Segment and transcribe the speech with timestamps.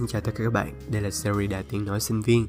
[0.00, 2.46] xin chào tất cả các bạn, đây là series Đà Tiếng Nói Sinh Viên.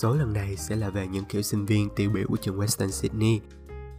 [0.00, 2.90] Số lần này sẽ là về những kiểu sinh viên tiêu biểu của trường Western
[2.90, 3.40] Sydney.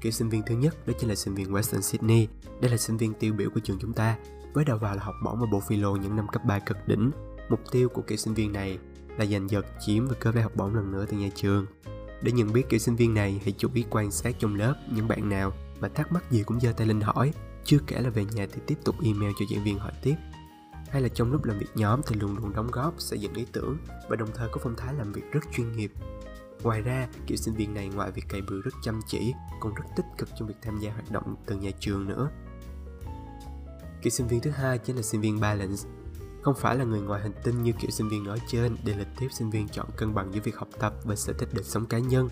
[0.02, 2.28] Kiểu sinh viên thứ nhất đó chính là sinh viên Western Sydney.
[2.62, 4.18] Đây là sinh viên tiêu biểu của trường chúng ta
[4.54, 7.12] Với đầu vào là học bổng và bộ philo những năm cấp 3 cực đỉnh.
[7.50, 8.78] Mục tiêu của kiểu sinh viên này
[9.18, 11.66] là giành giật, chiếm và cơ vé học bổng lần nữa từ nhà trường.
[12.22, 15.08] Để nhận biết kiểu sinh viên này, hãy chú ý quan sát trong lớp những
[15.08, 18.26] bạn nào mà thắc mắc gì cũng giơ tay lên hỏi Chưa kể là về
[18.26, 20.16] nhà thì tiếp tục email cho giảng viên hỏi tiếp
[20.96, 23.46] hay là trong lúc làm việc nhóm thì luôn luôn đóng góp, xây dựng ý
[23.52, 23.78] tưởng
[24.10, 25.92] và đồng thời có phong thái làm việc rất chuyên nghiệp.
[26.64, 29.84] Ngoài ra, kiểu sinh viên này ngoài việc cày bừa rất chăm chỉ, còn rất
[29.96, 32.30] tích cực trong việc tham gia hoạt động từ nhà trường nữa.
[34.02, 35.84] Kiểu sinh viên thứ hai chính là sinh viên balance.
[36.42, 39.08] Không phải là người ngoài hành tinh như kiểu sinh viên nói trên để lịch
[39.20, 41.86] tiếp sinh viên chọn cân bằng giữa việc học tập và sở thích đời sống
[41.86, 42.30] cá nhân.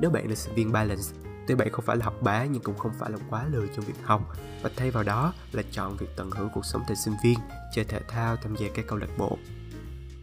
[0.00, 1.04] Nếu bạn là sinh viên balance
[1.46, 3.84] Tuy bạn không phải là học bá nhưng cũng không phải là quá lười trong
[3.84, 7.14] việc học và thay vào đó là chọn việc tận hưởng cuộc sống thời sinh
[7.24, 7.38] viên,
[7.74, 9.38] chơi thể thao, tham gia các câu lạc bộ.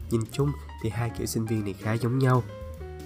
[0.10, 0.52] Nhìn chung
[0.84, 2.44] thì hai kiểu sinh viên này khá giống nhau.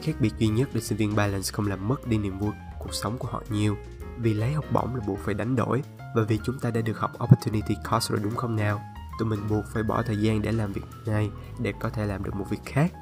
[0.02, 2.94] Khác biệt duy nhất là sinh viên balance không làm mất đi niềm vui cuộc
[2.94, 3.78] sống của họ nhiều
[4.18, 5.84] vì lấy học bổng là buộc phải đánh đổi
[6.16, 8.82] và vì chúng ta đã được học opportunity cost rồi đúng không nào?
[9.20, 12.24] Tụi mình buộc phải bỏ thời gian để làm việc này để có thể làm
[12.24, 12.94] được một việc khác.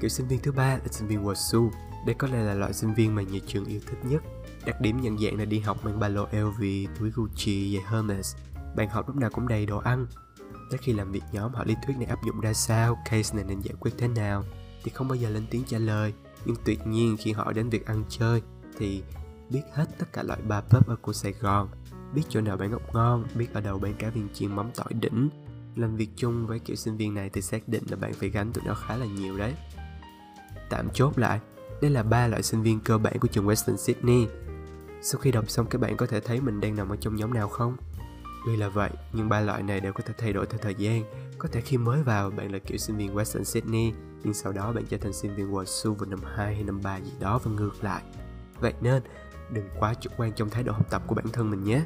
[0.00, 1.70] Kiểu sinh viên thứ ba là sinh viên Wasu
[2.06, 4.22] đây có lẽ là loại sinh viên mà nhiều trường yêu thích nhất.
[4.66, 6.62] Đặc điểm nhận dạng là đi học mang ba lô LV,
[6.98, 8.36] túi Gucci, giày Hermes.
[8.76, 10.06] Bạn học lúc nào cũng đầy đồ ăn.
[10.70, 13.44] Tới khi làm việc nhóm họ lý thuyết này áp dụng ra sao, case này
[13.48, 14.44] nên giải quyết thế nào,
[14.84, 16.14] thì không bao giờ lên tiếng trả lời.
[16.44, 18.42] Nhưng tuyệt nhiên khi họ đến việc ăn chơi
[18.78, 19.02] thì
[19.50, 21.68] biết hết tất cả loại bar pub ở của Sài Gòn,
[22.14, 24.92] biết chỗ nào bán ngọc ngon, biết ở đâu bán cá viên chiên mắm tỏi
[25.00, 25.28] đỉnh.
[25.76, 28.52] Làm việc chung với kiểu sinh viên này thì xác định là bạn phải gánh
[28.52, 29.54] tụi nó khá là nhiều đấy.
[30.70, 31.40] Tạm chốt lại,
[31.80, 34.28] đây là ba loại sinh viên cơ bản của trường Western Sydney.
[35.02, 37.34] Sau khi đọc xong các bạn có thể thấy mình đang nằm ở trong nhóm
[37.34, 37.76] nào không?
[38.46, 41.02] Tuy là vậy, nhưng ba loại này đều có thể thay đổi theo thời gian.
[41.38, 43.92] Có thể khi mới vào bạn là kiểu sinh viên Western Sydney,
[44.24, 46.96] nhưng sau đó bạn trở thành sinh viên Wasu vào năm 2 hay năm 3
[46.96, 48.02] gì đó và ngược lại.
[48.60, 49.02] Vậy nên,
[49.52, 51.82] đừng quá chủ quan trong thái độ học tập của bản thân mình nhé.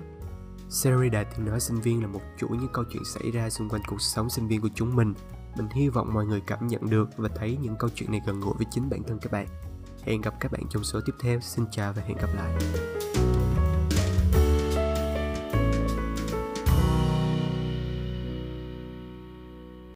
[0.69, 3.69] Series Đài Tiếng Nói Sinh Viên là một chuỗi những câu chuyện xảy ra xung
[3.69, 5.15] quanh cuộc sống sinh viên của chúng mình.
[5.57, 8.41] Mình hy vọng mọi người cảm nhận được và thấy những câu chuyện này gần
[8.41, 9.47] gũi với chính bản thân các bạn.
[10.07, 11.41] Hẹn gặp các bạn trong số tiếp theo.
[11.41, 12.53] Xin chào và hẹn gặp lại.